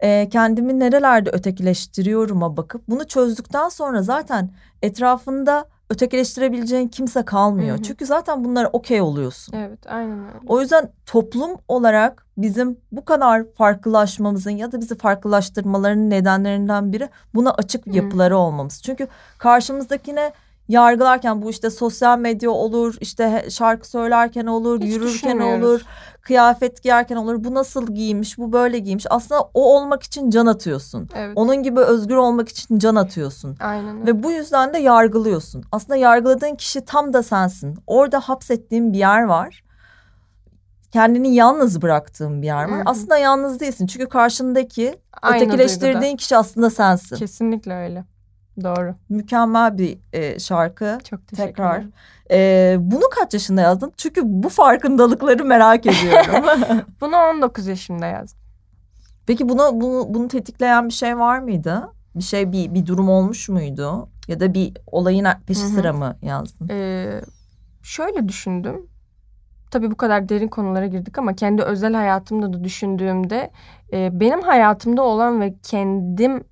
[0.02, 4.50] e, kendimi nerelerde ötekileştiriyorum'a bakıp bunu çözdükten sonra zaten
[4.82, 7.76] etrafında ötekileştirebileceğin kimse kalmıyor.
[7.76, 7.84] Hı hı.
[7.84, 9.54] Çünkü zaten bunlara okey oluyorsun.
[9.58, 10.40] Evet aynen öyle.
[10.48, 17.52] O yüzden toplum olarak bizim bu kadar farklılaşmamızın ya da bizi farklılaştırmalarının nedenlerinden biri buna
[17.52, 18.38] açık yapıları hı.
[18.38, 18.82] olmamız.
[18.82, 20.34] Çünkü karşımızdakine
[20.68, 25.82] yargılarken bu işte sosyal medya olur, işte şarkı söylerken olur, Hiç yürürken olur,
[26.22, 27.44] kıyafet giyerken olur.
[27.44, 29.06] Bu nasıl giymiş, bu böyle giymiş.
[29.10, 31.10] Aslında o olmak için can atıyorsun.
[31.16, 31.34] Evet.
[31.36, 33.58] Onun gibi özgür olmak için can atıyorsun.
[33.60, 34.08] Aynen.
[34.08, 35.64] Ve bu yüzden de yargılıyorsun.
[35.72, 37.78] Aslında yargıladığın kişi tam da sensin.
[37.88, 39.64] Orada hapsettiğin bir yer var.
[40.92, 42.72] Kendini yalnız bıraktığın bir yer var.
[42.78, 42.84] Hı-hı.
[42.86, 43.88] Aslında yalnız değilsin.
[43.88, 46.18] Çünkü karşındaki Aynı ötekileştirdiğin duyguda.
[46.18, 47.16] kişi aslında sensin.
[47.16, 48.06] Kesinlikle öyle.
[48.64, 48.96] Doğru.
[49.10, 50.98] Mükemmel bir e, şarkı.
[51.10, 51.76] Çok teşekkür Tekrar.
[51.76, 51.94] ederim.
[52.32, 53.94] E, bunu kaç yaşında yazdın?
[53.98, 56.46] Çünkü bu farkındalıkları merak ediyorum.
[57.02, 58.40] bunu 19 yaşında yazdım.
[59.26, 61.90] Peki bunu, bunu bunu tetikleyen bir şey var mıydı?
[62.16, 64.10] Bir şey bir bir durum olmuş muydu?
[64.28, 66.68] Ya da bir olayın peşi sıra mı yazdın?
[66.70, 67.22] Ee,
[67.84, 68.88] şöyle düşündüm.
[69.72, 73.52] Tabii bu kadar derin konulara girdik ama kendi özel hayatımda da düşündüğümde
[73.94, 76.44] e, benim hayatımda olan ve kendim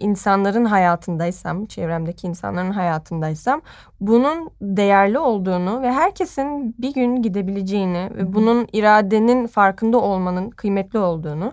[0.00, 3.62] insanların hayatındaysam, çevremdeki insanların hayatındaysam
[4.00, 11.52] bunun değerli olduğunu ve herkesin bir gün gidebileceğini ve bunun iradenin farkında olmanın kıymetli olduğunu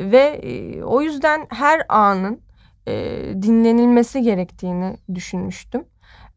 [0.00, 2.40] ve e, o yüzden her anın
[2.86, 2.92] e,
[3.42, 5.84] dinlenilmesi gerektiğini düşünmüştüm.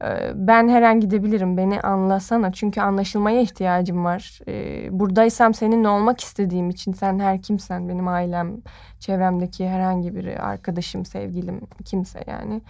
[0.04, 4.40] Ee, ben her an gidebilirim beni anlasana çünkü anlaşılmaya ihtiyacım var.
[4.48, 8.62] Ee, buradaysam seninle olmak istediğim için sen her kimsen benim ailem,
[9.00, 12.62] çevremdeki herhangi biri, arkadaşım, sevgilim, kimse yani.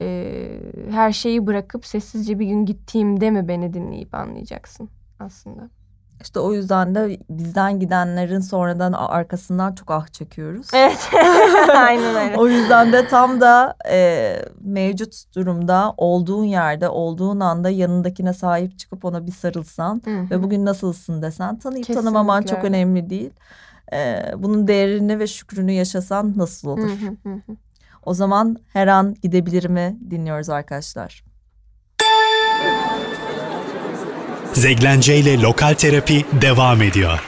[0.00, 5.79] Ee, her şeyi bırakıp sessizce bir gün gittiğimde mi beni dinleyip anlayacaksın aslında.
[6.22, 10.66] İşte o yüzden de bizden gidenlerin sonradan arkasından çok ah çekiyoruz.
[10.74, 11.10] Evet.
[11.76, 12.36] Aynen öyle.
[12.36, 19.04] o yüzden de tam da e, mevcut durumda olduğun yerde olduğun anda yanındakine sahip çıkıp
[19.04, 20.30] ona bir sarılsan Hı-hı.
[20.30, 22.02] ve bugün nasılsın desen tanıyıp Kesinlikle.
[22.04, 23.30] tanımaman çok önemli değil.
[23.92, 26.90] E, bunun değerini ve şükrünü yaşasan nasıl olur?
[28.06, 31.29] O zaman her an gidebilir mi dinliyoruz arkadaşlar.
[34.52, 37.22] Zeglence ile Lokal Terapi devam ediyor.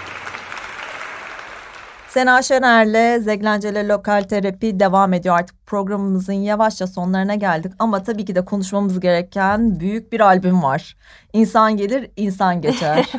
[2.08, 5.38] Sena Şener'le Zeglence ile Lokal Terapi devam ediyor.
[5.38, 7.72] Artık programımızın yavaşça sonlarına geldik.
[7.78, 10.96] Ama tabii ki de konuşmamız gereken büyük bir albüm var.
[11.32, 13.12] İnsan gelir, insan geçer.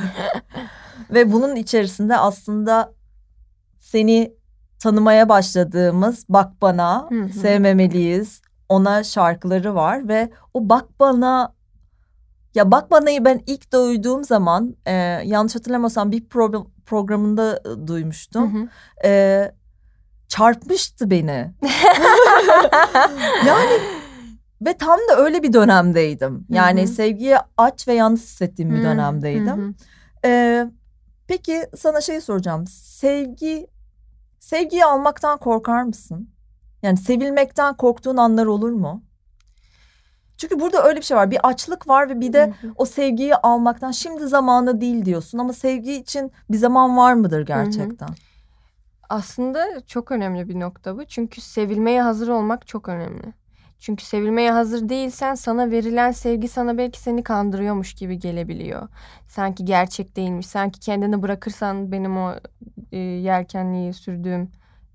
[1.09, 2.93] Ve bunun içerisinde aslında
[3.79, 4.33] seni
[4.79, 7.09] tanımaya başladığımız Bak Bana,
[7.41, 10.07] Sevmemeliyiz, ona şarkıları var.
[10.07, 11.53] Ve o Bak Bana
[12.55, 14.93] ya Bak Bana'yı ben ilk duyduğum zaman e,
[15.25, 18.53] yanlış hatırlamasam bir pro programında e, duymuştum.
[18.53, 18.67] Hı hı.
[19.07, 19.51] E,
[20.27, 21.53] çarpmıştı beni.
[23.47, 23.79] yani
[24.61, 26.45] ve tam da öyle bir dönemdeydim.
[26.49, 26.87] Yani hı hı.
[26.87, 29.47] sevgiye aç ve yalnız hissettiğim bir dönemdeydim.
[29.47, 29.73] Hı hı.
[30.25, 30.65] E,
[31.27, 32.67] peki sana şey soracağım.
[32.67, 33.67] Sevgi
[34.39, 36.29] sevgiyi almaktan korkar mısın?
[36.81, 39.03] Yani sevilmekten korktuğun anlar olur mu?
[40.43, 41.31] Çünkü burada öyle bir şey var.
[41.31, 45.93] Bir açlık var ve bir de o sevgiyi almaktan şimdi zamanı değil diyorsun ama sevgi
[45.93, 48.09] için bir zaman var mıdır gerçekten?
[49.09, 51.05] Aslında çok önemli bir nokta bu.
[51.05, 53.33] Çünkü sevilmeye hazır olmak çok önemli.
[53.79, 58.87] Çünkü sevilmeye hazır değilsen sana verilen sevgi sana belki seni kandırıyormuş gibi gelebiliyor.
[59.27, 60.47] Sanki gerçek değilmiş.
[60.47, 62.33] Sanki kendini bırakırsan benim o
[62.91, 64.51] e, yelkenliği sürdüğüm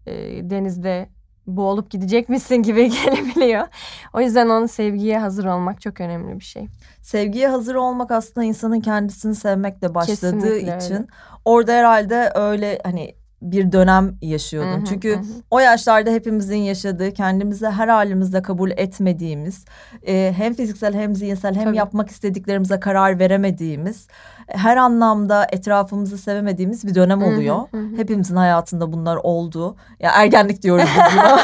[0.07, 0.13] e,
[0.51, 1.09] denizde
[1.57, 3.67] boğulup gidecek misin gibi gelebiliyor.
[4.13, 6.67] O yüzden onun sevgiye hazır olmak çok önemli bir şey.
[7.03, 11.07] Sevgiye hazır olmak aslında insanın kendisini sevmekle başladığı Kesinlikle için öyle.
[11.45, 14.73] orada herhalde öyle hani bir dönem yaşıyordun.
[14.73, 15.21] Hı hı, Çünkü hı
[15.51, 19.65] o yaşlarda hepimizin yaşadığı, kendimizi her halimizde kabul etmediğimiz,
[20.07, 21.77] e, hem fiziksel hem zihinsel hem Tabii.
[21.77, 24.09] yapmak istediklerimize karar veremediğimiz,
[24.47, 27.57] her anlamda etrafımızı sevemediğimiz bir dönem Hı hı, oluyor.
[27.71, 27.97] hı hı.
[27.97, 29.77] Hepimizin hayatında bunlar oldu.
[30.01, 31.37] Ya ergenlik diyoruz buna.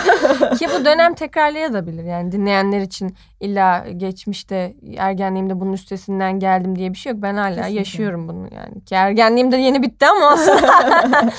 [0.55, 2.05] Ki bu dönem tekrarlayabilir.
[2.05, 7.23] Yani dinleyenler için illa geçmişte ergenliğimde bunun üstesinden geldim diye bir şey yok.
[7.23, 7.79] Ben hala Kesinlikle.
[7.79, 8.85] yaşıyorum bunu yani.
[8.85, 10.39] Ki ergenliğim de yeni bitti ama.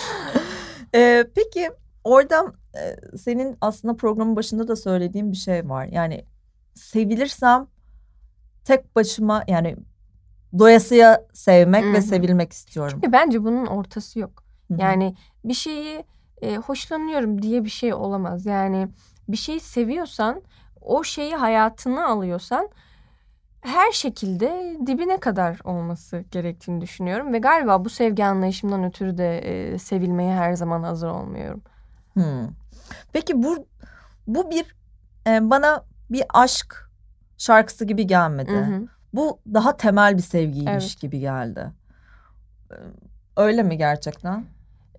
[0.96, 1.72] Ee, peki
[2.04, 5.86] orada e, senin aslında programın başında da söylediğin bir şey var.
[5.86, 6.26] Yani
[6.76, 7.68] sevilirsem
[8.64, 9.76] tek başıma yani
[10.60, 12.92] doyasıya sevmek Hı ve sevilmek istiyorum.
[12.94, 14.44] Çünkü bence bunun ortası yok.
[14.68, 14.82] Hı hı.
[14.82, 16.04] Yani bir şeyi
[16.42, 18.46] e, hoşlanıyorum diye bir şey olamaz.
[18.46, 18.88] Yani
[19.28, 20.42] bir şeyi seviyorsan,
[20.82, 22.70] o şeyi hayatına alıyorsan
[23.66, 29.78] her şekilde dibine kadar olması gerektiğini düşünüyorum ve galiba bu sevgi anlayışımdan ötürü de e,
[29.80, 31.62] sevilmeye her zaman hazır olmuyorum.
[32.14, 32.48] Hmm.
[33.14, 33.68] Peki bu
[34.28, 34.76] bu bir
[35.28, 36.90] e, bana bir aşk
[37.38, 38.52] şarkısı gibi gelmedi.
[38.52, 38.88] Hı hı.
[39.14, 41.02] Bu daha temel bir sevgiymiş Evet.
[41.02, 41.72] gibi geldi.
[42.72, 42.76] Ee,
[43.38, 44.46] Öyle mi gerçekten?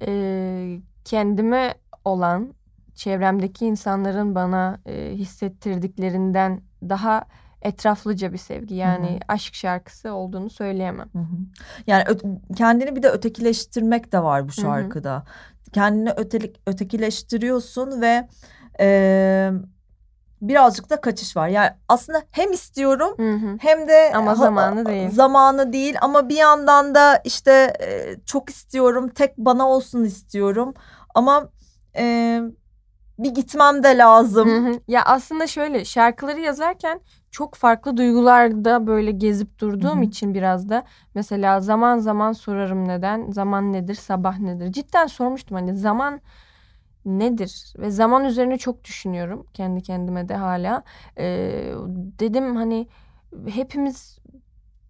[0.06, 1.74] E, kendime
[2.04, 2.54] olan
[2.94, 7.24] çevremdeki insanların bana e, hissettirdiklerinden daha
[7.66, 8.74] etraflıca bir sevgi.
[8.74, 9.18] Yani Hı hı.
[9.28, 11.08] aşk şarkısı olduğunu söyleyemem.
[11.12, 11.36] Hı hı.
[11.86, 15.24] Yani ö- kendini bir de ötekileştirmek de var bu şarkıda.
[15.72, 18.28] Kendini ötelik, ötekileştiriyorsun ve
[18.80, 19.50] e,
[20.42, 21.48] birazcık da kaçış var.
[21.48, 23.56] Yani aslında hem istiyorum Hı hı.
[23.60, 25.10] hem de Ama ha- zamanı değil.
[25.10, 30.74] Zamanı değil ama bir yandan da işte e, çok istiyorum, tek bana olsun istiyorum.
[31.14, 31.48] Ama
[31.96, 32.40] e,
[33.18, 34.48] bir gitmem de lazım.
[34.48, 34.80] Hı hı.
[34.88, 37.00] Ya aslında şöyle şarkıları yazarken
[37.30, 43.72] çok farklı duygularda böyle gezip durduğum için biraz da mesela zaman zaman sorarım neden, zaman
[43.72, 44.72] nedir, sabah nedir?
[44.72, 46.20] Cidden sormuştum hani zaman
[47.04, 50.82] nedir ve zaman üzerine çok düşünüyorum kendi kendime de hala.
[51.18, 51.72] Ee,
[52.18, 52.88] dedim hani
[53.48, 54.18] hepimiz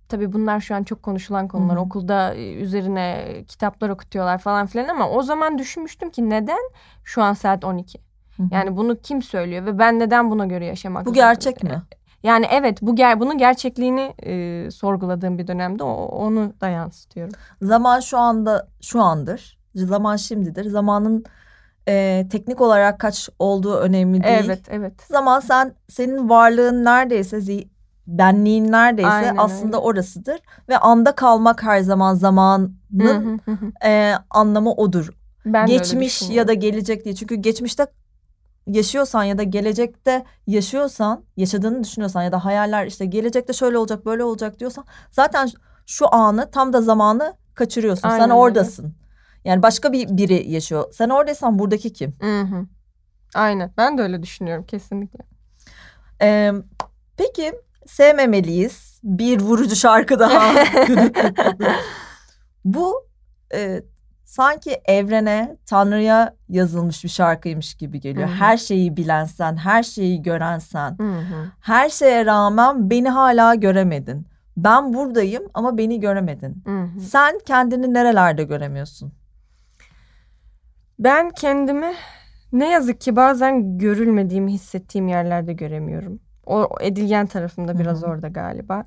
[0.09, 1.77] tabii bunlar şu an çok konuşulan konular.
[1.77, 1.85] Hı hı.
[1.85, 6.71] Okulda e, üzerine kitaplar okutuyorlar falan filan ama o zaman düşünmüştüm ki neden
[7.05, 8.06] şu an saat 12?
[8.51, 11.83] Yani bunu kim söylüyor ve ben neden buna göre yaşamak bu gerçek mi?
[12.23, 17.33] Yani evet bu ger bunun gerçekliğini e, sorguladığım bir dönemde o, onu da yansıtıyorum.
[17.63, 19.59] Zaman şu anda şu andır.
[19.75, 20.65] Zaman şimdidir.
[20.65, 21.25] Zamanın
[21.89, 24.43] e, teknik olarak kaç olduğu önemli değil.
[24.45, 25.03] Evet evet.
[25.03, 27.41] Zaman sen senin varlığın neredeyse
[28.07, 29.87] benliğin neredeyse Aynen aslında öyle.
[29.87, 32.79] orasıdır ve anda kalmak her zaman zamanın
[33.85, 35.11] e, anlamı odur.
[35.47, 37.17] Ben Geçmiş ya da gelecek değil.
[37.17, 37.87] Çünkü geçmişte
[38.67, 44.25] yaşıyorsan ya da gelecekte yaşıyorsan, yaşadığını düşünüyorsan ya da hayaller işte gelecekte şöyle olacak, böyle
[44.25, 45.49] olacak diyorsan zaten
[45.87, 48.09] şu anı tam da zamanı kaçırıyorsun.
[48.09, 48.35] Aynen Sen öyle.
[48.35, 48.95] oradasın.
[49.45, 50.93] Yani başka bir biri yaşıyor.
[50.93, 52.15] Sen oradaysan buradaki kim?
[52.21, 52.67] Hı hı.
[53.35, 55.25] Aynen ben de öyle düşünüyorum kesinlikle.
[56.23, 56.53] Ee,
[57.17, 57.53] peki
[57.87, 59.01] sevmemeliyiz.
[59.03, 60.55] Bir vurucu şarkı daha.
[62.65, 63.07] Bu
[63.55, 63.83] e,
[64.27, 68.29] sanki evrene, Tanrı'ya yazılmış bir şarkıymış gibi geliyor.
[68.29, 68.37] Hı hı.
[68.37, 70.99] Her şeyi bilen sen, her şeyi gören sen.
[70.99, 71.51] Hı hı.
[71.61, 74.27] Her şeye rağmen beni hala göremedin.
[74.57, 76.63] Ben buradayım ama beni göremedin.
[76.65, 77.01] Hı hı.
[77.01, 79.13] Sen kendini nerelerde göremiyorsun?
[80.99, 81.93] Ben kendimi
[82.53, 86.21] ne yazık ki bazen görülmediğimi hissettiğim yerlerde göremiyorum.
[86.47, 88.11] O edilgen tarafımda biraz Hı hı.
[88.11, 88.87] orada galiba.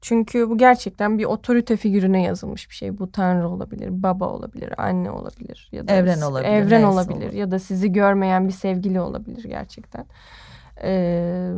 [0.00, 2.98] Çünkü bu gerçekten bir otorite figürüne yazılmış bir şey.
[2.98, 7.32] Bu tanrı olabilir, baba olabilir, anne olabilir ya da Evren olabilir, Evren olabilir olur.
[7.32, 10.06] ya da sizi görmeyen bir sevgili olabilir gerçekten.
[10.82, 11.50] Ee,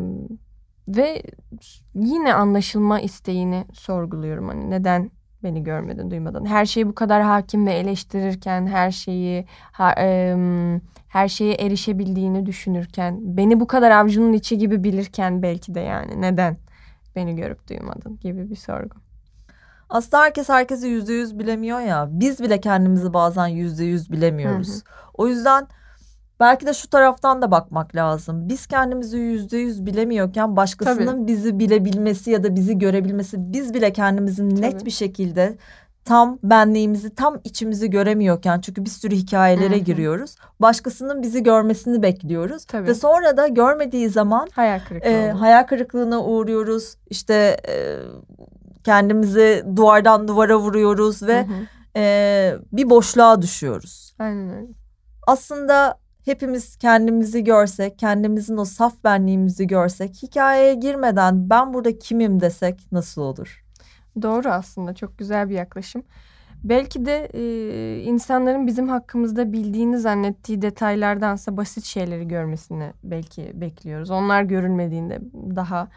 [0.88, 1.22] ve
[1.94, 4.48] yine anlaşılma isteğini sorguluyorum.
[4.48, 5.10] Hani neden
[5.42, 6.44] beni görmedin, duymadın?
[6.46, 13.18] Her şeyi bu kadar hakim ve eleştirirken, her şeyi ha- em, her şeye erişebildiğini düşünürken,
[13.36, 16.56] beni bu kadar avcunun içi gibi bilirken belki de yani neden
[17.16, 18.96] beni görüp duymadın gibi bir sorgu.
[19.88, 22.08] Aslında herkes herkesi yüzde yüz bilemiyor ya.
[22.10, 24.82] Biz bile kendimizi bazen yüzde yüz bilemiyoruz.
[25.14, 25.68] O yüzden
[26.40, 28.48] belki de şu taraftan da bakmak lazım.
[28.48, 34.48] Biz kendimizi yüzde yüz bilemiyorken başkasının bizi bilebilmesi ya da bizi görebilmesi, biz bile kendimizi
[34.62, 34.86] net Tabii.
[34.86, 35.56] bir şekilde
[36.04, 39.84] tam benliğimizi, tam içimizi göremiyorken çünkü bir sürü hikayelere Hı hı.
[39.84, 40.36] giriyoruz.
[40.60, 42.86] Başkasının bizi görmesini bekliyoruz Tabii.
[42.88, 45.08] ve sonra da görmediği zaman Hayal kırıklığı.
[45.08, 46.94] e, hayal kırıklığına uğruyoruz.
[47.10, 47.96] İşte e,
[48.84, 51.46] kendimizi duvardan duvara vuruyoruz ve
[51.96, 54.14] e, bir boşluğa düşüyoruz.
[54.18, 54.68] Aynen.
[55.26, 62.92] Aslında hepimiz kendimizi görsek, kendimizin o saf benliğimizi görsek, hikayeye girmeden ben burada kimim desek
[62.92, 63.64] nasıl olur?
[64.22, 66.02] Doğru aslında çok güzel bir yaklaşım.
[66.64, 74.10] Belki de e, insanların bizim hakkımızda bildiğini zannettiği detaylardansa basit şeyleri görmesini belki bekliyoruz.
[74.10, 75.18] Onlar görülmediğinde
[75.56, 75.88] daha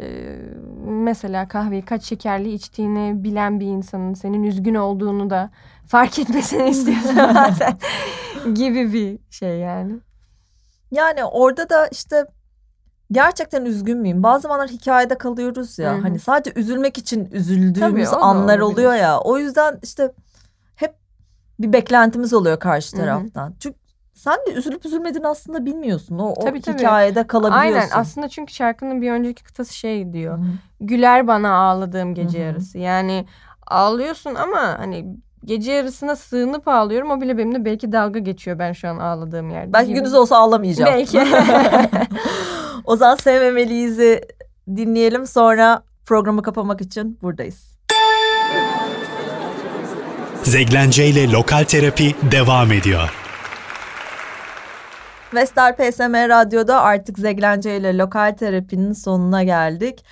[0.00, 0.36] e,
[0.84, 5.50] mesela kahveyi kaç şekerli içtiğini bilen bir insanın senin üzgün olduğunu da
[5.86, 7.78] fark etmesini istiyorsun bazen
[8.54, 9.92] gibi bir şey yani.
[10.90, 12.26] Yani orada da işte
[13.12, 14.22] gerçekten üzgün müyüm?
[14.22, 15.92] Bazı zamanlar hikayede kalıyoruz ya.
[15.92, 16.00] Hı hı.
[16.02, 18.60] Hani sadece üzülmek için üzüldüğümüz Tabii, anlar olabilir.
[18.60, 19.20] oluyor ya.
[19.20, 20.12] O yüzden işte
[20.74, 20.94] hep
[21.58, 23.54] bir beklentimiz oluyor karşı taraftan.
[23.60, 23.78] Çünkü
[24.14, 26.18] sen de üzülüp üzülmediğini aslında bilmiyorsun.
[26.18, 26.78] O, o Tabii, tabii.
[26.78, 27.74] hikayede kalabiliyorsun.
[27.80, 30.38] Aynen aslında çünkü şarkının bir önceki kıtası şey diyor.
[30.38, 30.46] Hı hı.
[30.80, 32.46] Güler bana ağladığım gece Hı hı.
[32.46, 32.78] yarısı.
[32.78, 33.26] Yani
[33.66, 37.10] ağlıyorsun ama hani gece yarısına sığınıp ağlıyorum.
[37.10, 39.72] O bile benimle belki dalga geçiyor ben şu an ağladığım yerde.
[39.72, 39.98] Belki gibi.
[39.98, 40.92] gündüz olsa ağlamayacağım.
[40.94, 41.18] Belki.
[42.88, 44.20] o zaman Sevmemeliyiz'i
[44.76, 47.78] dinleyelim sonra programı kapamak için buradayız.
[50.42, 53.10] Zeglence ile Lokal Terapi devam ediyor.
[55.34, 60.04] Vestel PSM Radyo'da artık Zeglence ile lokal terapinin sonuna geldik.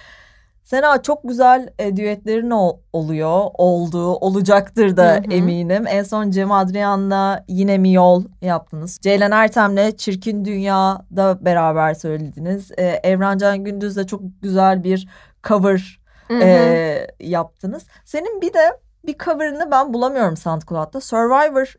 [0.66, 5.22] Sena çok güzel e, düetlerin ol- oluyor, oldu, olacaktır da Hı hı.
[5.31, 5.87] eminim.
[5.87, 8.98] En son Cem Adrian'la Yine Mi Yol yaptınız.
[9.02, 12.70] Ceylan Ertem'le Çirkin Dünya'da beraber söylediniz.
[12.79, 15.09] E, Evrencan Gündüz'le çok güzel bir
[15.44, 16.42] cover Hı hı.
[16.42, 17.87] e, yaptınız.
[18.05, 21.00] Senin bir de bir cover'ını ben bulamıyorum SoundCloud'da.
[21.00, 21.74] Survivor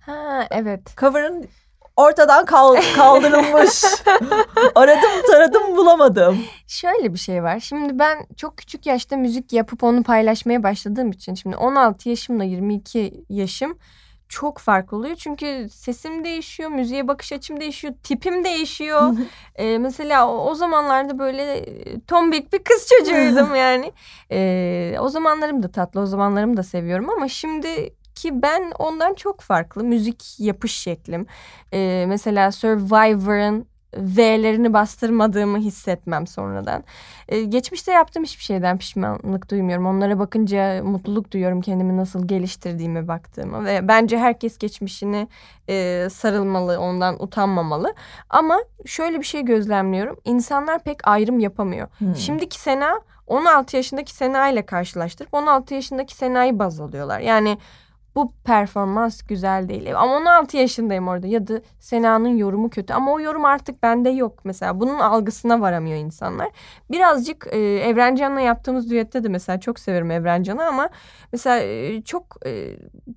[0.00, 0.96] ha evet.
[0.96, 1.44] cover'ın
[1.98, 3.84] ortadan kal- kaldırılmış.
[4.74, 6.38] Aradım taradım bulamadım.
[6.66, 7.60] Şöyle bir şey var.
[7.60, 13.24] Şimdi ben çok küçük yaşta müzik yapıp onu paylaşmaya başladığım için şimdi 16 yaşımla 22
[13.28, 13.78] yaşım
[14.28, 15.16] çok farklı oluyor.
[15.16, 19.12] Çünkü sesim değişiyor, müziğe bakış açım değişiyor, tipim değişiyor.
[19.58, 23.92] Ee, mesela o, o zamanlarda böyle e, tombik bir kız çocuğuydum yani.
[24.32, 29.40] Ee, o zamanlarım da tatlı, o zamanlarımı da seviyorum ama şimdi ki ben ondan çok
[29.40, 31.26] farklı müzik yapış şeklim.
[31.72, 36.84] Ee, mesela Survivor'ın V'lerini bastırmadığımı hissetmem sonradan.
[37.28, 39.86] Ee, geçmişte yaptığım hiçbir şeyden pişmanlık duymuyorum.
[39.86, 43.64] Onlara bakınca mutluluk duyuyorum kendimi nasıl geliştirdiğime baktığıma.
[43.64, 45.28] Ve bence herkes geçmişini
[45.68, 47.94] e, sarılmalı, ondan utanmamalı.
[48.30, 50.16] Ama şöyle bir şey gözlemliyorum.
[50.24, 51.88] İnsanlar pek ayrım yapamıyor.
[51.98, 52.16] Hmm.
[52.16, 57.20] Şimdiki Sena 16 yaşındaki Sena ile karşılaştırıp 16 yaşındaki Sena'yı baz alıyorlar.
[57.20, 57.58] Yani
[58.18, 59.98] bu performans güzel değil.
[59.98, 64.44] Ama 16 yaşındayım orada ya da Sena'nın yorumu kötü ama o yorum artık bende yok
[64.44, 64.80] mesela.
[64.80, 66.48] Bunun algısına varamıyor insanlar.
[66.90, 70.88] Birazcık e, Evrencan'la yaptığımız düette de mesela çok severim Evrencan'ı ama
[71.32, 72.76] mesela e, çok e,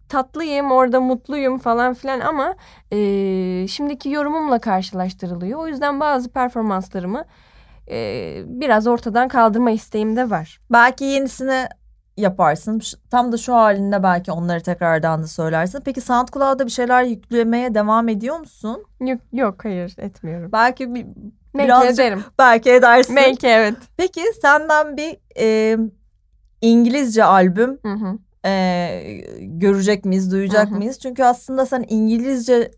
[0.10, 2.56] tatlıyım orada mutluyum falan filan ama
[2.92, 2.98] e,
[3.68, 5.60] şimdiki yorumumla karşılaştırılıyor.
[5.60, 7.26] O yüzden bazı performanslarımı
[7.90, 10.60] e, biraz ortadan kaldırma isteğim de var.
[10.72, 11.68] Belki yenisini
[12.18, 12.82] yaparsın.
[13.12, 15.82] Tam da şu halinde belki onları tekrardan da söylersin.
[15.86, 18.84] Peki SoundCloud'da bir şeyler yüklemeye devam ediyor musun?
[19.00, 20.50] Yok, yok hayır etmiyorum.
[20.52, 21.06] Belki bir,
[21.56, 22.24] Belki Birazcık- ederim.
[22.40, 23.16] belki edersin.
[23.16, 23.76] Belki evet.
[23.98, 25.78] Peki senden bir e,
[26.62, 28.18] İngilizce albüm Hı hı.
[28.50, 30.78] e, görecek miyiz, duyacak Hı hı.
[30.78, 31.00] mıyız?
[31.00, 32.72] Çünkü aslında sen İngilizce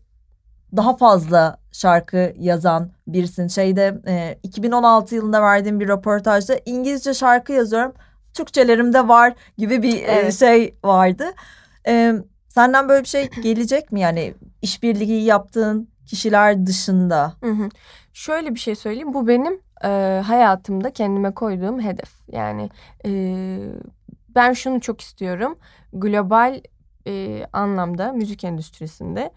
[0.76, 3.48] daha fazla şarkı yazan birisin.
[3.48, 7.92] Şeyde e, 2016 yılında verdiğim bir röportajda İngilizce şarkı yazıyorum.
[8.34, 10.38] Türkçelerim de var gibi bir e, Evet.
[10.38, 11.24] şey vardı.
[11.86, 12.12] E,
[12.48, 14.00] senden böyle bir şey gelecek mi?
[14.00, 17.32] Yani işbirliği yaptığın kişiler dışında.
[17.40, 17.68] Hı hı.
[18.12, 19.14] Şöyle bir şey söyleyeyim.
[19.14, 22.10] Bu benim e, hayatımda kendime koyduğum hedef.
[22.32, 22.70] Yani
[23.06, 23.10] e,
[24.28, 25.58] ben şunu çok istiyorum.
[25.92, 26.60] Global
[27.06, 29.30] e, anlamda müzik endüstrisinde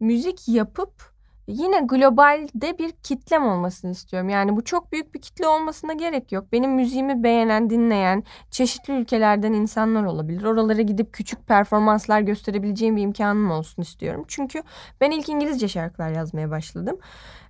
[0.00, 1.13] müzik yapıp
[1.46, 4.28] yine globalde bir kitlem olmasını istiyorum.
[4.28, 6.52] Yani bu çok büyük bir kitle olmasına gerek yok.
[6.52, 10.44] Benim müziğimi beğenen, dinleyen çeşitli ülkelerden insanlar olabilir.
[10.44, 14.24] Oralara gidip küçük performanslar gösterebileceğim bir imkanım olsun istiyorum.
[14.28, 14.62] Çünkü
[15.00, 16.96] ben ilk İngilizce şarkılar yazmaya başladım.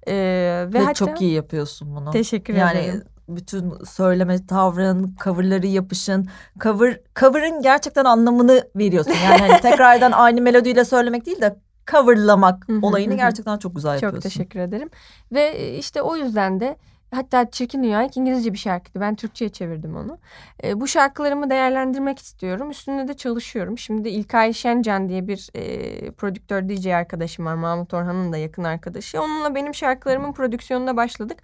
[0.07, 2.11] Ee, ve, Ve, hatta çok iyi yapıyorsun bunu.
[2.11, 3.02] teşekkür Yani ederim.
[3.28, 6.28] bütün söyleme tavrın, coverları yapışın.
[6.61, 9.14] Cover cover'ın gerçekten anlamını veriyorsun.
[9.24, 11.57] Yani hani tekrardan aynı melodiyle söylemek değil de
[11.90, 14.29] coverlamak olayını gerçekten çok güzel Çok yapıyorsun.
[14.29, 14.90] teşekkür ederim.
[15.33, 16.77] Ve e, işte o yüzden de
[17.16, 19.00] hatta Çirkin Dünya ilk İngilizce bir şarkıydı.
[19.00, 20.18] Ben Türkçe'ye çevirdim onu.
[20.64, 22.70] E, bu şarkılarımı değerlendirmek istiyorum.
[22.70, 23.79] Üstünde de çalışıyorum.
[23.79, 27.55] Şimdi İlkay Şencan diye bir e, prodüktör DJ arkadaşım var.
[27.55, 29.22] Mahmut Orhan'ın da yakın arkadaşı.
[29.22, 31.38] Onunla benim şarkılarımın prodüksiyonuna başladık.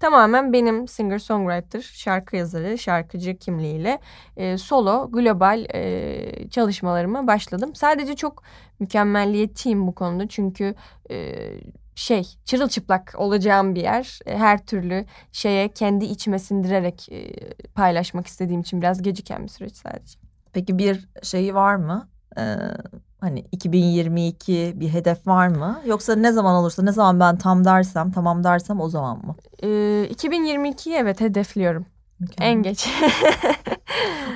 [0.00, 3.98] Tamamen benim singer-songwriter, şarkı yazarı, şarkıcı kimliğiyle
[4.36, 7.74] e, solo, global e, çalışmalarıma başladım.
[7.74, 8.42] Sadece çok
[8.80, 10.28] mükemmelliyetçiyim bu konuda.
[10.28, 10.74] Çünkü
[11.10, 11.34] e,
[11.94, 14.18] şey çırılçıplak olacağım bir yer.
[14.26, 17.30] E, Her türlü şeye kendi içime sindirerek e,
[17.74, 20.18] paylaşmak istediğim için biraz geciken bir süreç sadece.
[20.52, 22.08] Peki bir şeyi var mı?
[22.38, 22.56] Ee,
[23.20, 25.80] hani 2022 bir hedef var mı?
[25.86, 29.34] Yoksa ne zaman olursa ne zaman ben tam dersem tamam dersem o zaman mı?
[29.62, 29.66] Ee,
[30.12, 31.86] 2022'yi evet hedefliyorum.
[32.20, 32.50] Mükemmel.
[32.52, 32.88] En geç.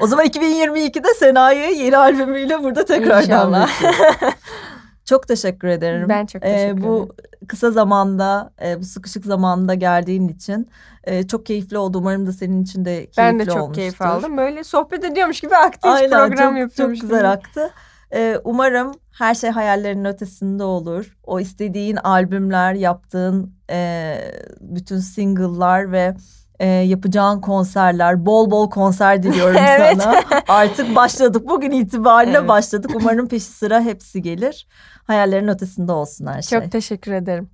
[0.00, 3.70] O zaman 2022'de Sena'yı yeni albümüyle burada tekrardan İnşallah.
[5.08, 6.08] Çok teşekkür ederim.
[6.08, 7.08] Ben çok Ee, teşekkür bu ederim.
[7.48, 10.68] kısa zamanda, e, bu sıkışık zamanda geldiğin için
[11.04, 11.98] e, çok keyifli oldu.
[11.98, 13.74] Umarım da senin için de keyifli Ben de çok olmuştur.
[13.74, 14.36] keyif aldım.
[14.36, 17.00] Böyle sohbet ediyormuş gibi aktif Aynen program çok, yapıyormuş çok gibi.
[17.00, 17.70] güzel aktı.
[18.14, 21.16] Ee, umarım her şey hayallerinin ötesinde olur.
[21.24, 24.14] O istediğin albümler, yaptığın e,
[24.60, 26.14] bütün single'lar ve
[26.60, 30.02] e, yapacağın konserler, bol bol konser diliyorum Evet.
[30.02, 30.22] sana.
[30.48, 31.48] Artık başladık.
[31.48, 32.48] Bugün itibariyle Evet.
[32.48, 32.90] başladık.
[32.94, 34.66] Umarım peşi sıra hepsi gelir.
[35.08, 36.60] Hayallerin ötesinde olsun her şey.
[36.60, 37.50] Çok teşekkür ederim.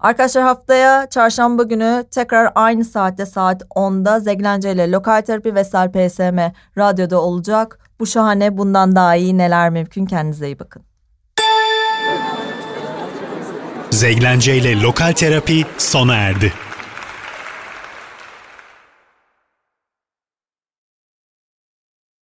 [0.00, 6.38] Arkadaşlar haftaya çarşamba günü tekrar aynı saatte saat 10'da Zeglence ile Lokal Terapi Vestel PSM
[6.78, 7.78] radyoda olacak.
[8.00, 10.82] Bu şahane bundan daha iyi neler mümkün kendinize iyi bakın.
[13.90, 16.52] Zeglence ile Lokal Terapi sona erdi.